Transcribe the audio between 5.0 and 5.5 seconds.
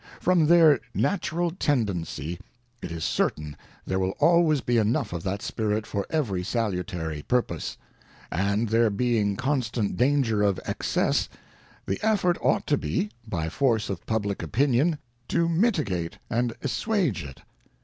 of that